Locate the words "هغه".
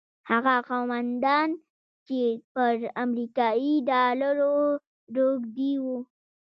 0.29-0.53